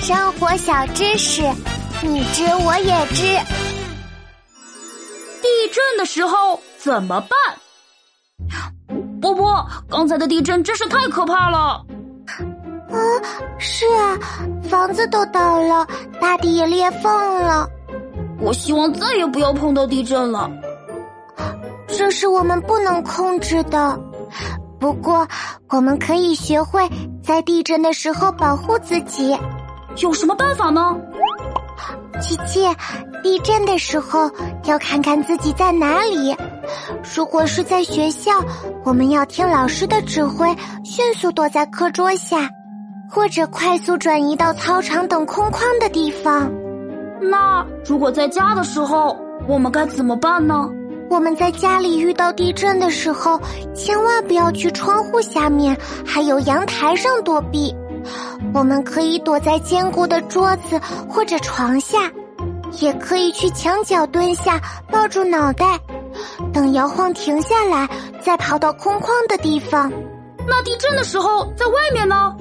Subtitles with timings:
[0.00, 1.42] 生活小知识，
[2.02, 3.22] 你知我也知。
[5.42, 7.30] 地震的时候怎么办？
[9.20, 11.84] 波波，刚才的地震真是太可怕了。
[12.88, 12.96] 啊，
[13.58, 14.18] 是啊，
[14.70, 15.86] 房子都倒了，
[16.18, 17.68] 大地也裂缝了。
[18.40, 20.50] 我希望再也不要碰到地震了。
[21.88, 24.00] 这是我们不能控制的。
[24.80, 25.28] 不过，
[25.68, 26.88] 我们可以学会
[27.22, 29.38] 在地震的时候保护自己。
[29.96, 30.96] 有什么办法呢？
[32.20, 32.66] 琪琪，
[33.22, 34.30] 地震的时候
[34.64, 36.36] 要看看自己在哪里。
[37.14, 38.32] 如果是在学校，
[38.84, 40.46] 我们要听老师的指挥，
[40.84, 42.48] 迅速躲在课桌下，
[43.10, 46.50] 或者快速转移到操场等空旷的地方。
[47.20, 49.16] 那如果在家的时候，
[49.48, 50.68] 我们该怎么办呢？
[51.08, 53.40] 我们在家里遇到地震的时候，
[53.74, 55.76] 千万不要去窗户下面，
[56.06, 57.74] 还有阳台上躲避。
[58.52, 62.10] 我们可以躲在坚固的桌子或者床下，
[62.80, 65.78] 也可以去墙角蹲下，抱住脑袋，
[66.52, 67.88] 等摇晃停下来，
[68.20, 69.92] 再跑到空旷的地方。
[70.46, 72.34] 那地震的时候，在外面呢？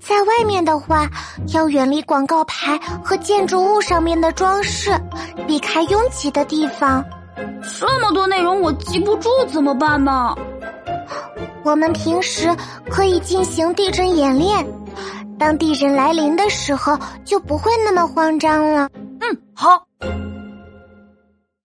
[0.00, 1.06] 在外面的话，
[1.52, 4.90] 要远离广告牌和建筑物上面的装饰，
[5.46, 7.04] 避开拥挤的地方。
[7.62, 10.34] 这么多内容我记不住怎么办呢？
[11.62, 12.48] 我们平时
[12.88, 14.66] 可以进行地震演练，
[15.38, 18.88] 当地震来临的时候就不会那么慌张了。